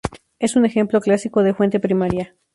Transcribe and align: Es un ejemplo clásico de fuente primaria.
Es 0.39 0.55
un 0.55 0.65
ejemplo 0.65 0.99
clásico 0.99 1.43
de 1.43 1.53
fuente 1.53 1.79
primaria. 1.79 2.35